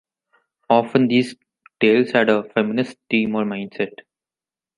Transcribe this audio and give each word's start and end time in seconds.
Often 0.67 1.09
these 1.09 1.35
tales 1.79 2.09
had 2.09 2.27
a 2.29 2.41
feminist 2.43 2.97
theme 3.07 3.35
or 3.35 3.45
mindset. 3.45 3.99